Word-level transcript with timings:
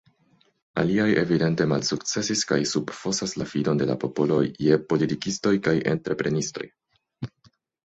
Aliaj 0.83 1.03
evidente 1.23 1.67
malsukcesis 1.73 2.41
kaj 2.53 2.57
subfosas 2.71 3.37
la 3.41 3.47
fidon 3.53 3.83
de 3.83 3.89
la 3.91 3.97
popolo 4.07 4.41
je 4.65 4.81
politikistoj 4.95 5.55
kaj 5.71 5.77
entreprenistoj. 5.95 6.69